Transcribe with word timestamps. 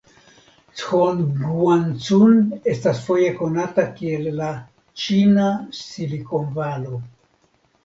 Zhongguancun 0.77 2.39
estas 2.73 3.03
foje 3.11 3.29
konata 3.43 3.87
kiel 4.01 4.27
la 4.41 4.49
"Ĉina 5.05 5.47
Silikonvalo". 5.85 7.05